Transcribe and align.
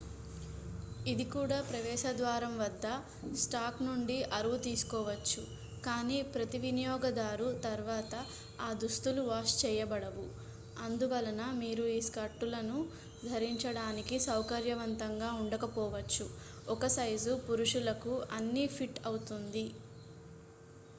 ఇది 1.05 1.25
కూడా 1.33 1.57
ప్రవేశ 1.67 2.03
ద్వారం 2.19 2.53
వద్ద 2.61 2.85
స్టాక్ 3.35 3.77
నుండి 3.81 4.15
అరువు 4.37 4.57
తీసుకోవచ్చు 4.63 5.41
కానీ 5.83 6.17
ప్రతి 6.31 6.59
వినియోగదారు 6.63 7.47
తర్వాత 7.65 8.13
ఆ 8.59 8.69
దుస్తులు 8.81 9.23
వాష్ 9.27 9.53
చేయబడవు 9.61 10.25
అందువలన 10.77 11.43
మీరు 11.59 11.85
ఈ 11.89 11.99
స్కర్టులను 12.07 12.79
ధరించడానికి 13.25 14.17
సౌకర్యవంతంగా 14.27 15.29
ఉండకపోవచ్చు 15.41 16.27
ఒక 16.67 16.85
సైజు 16.97 17.35
పురుషులకు 17.47 18.15
అన్ని 18.37 18.65
ఫిట్ 18.75 18.99
అవుతుంది 19.07 19.65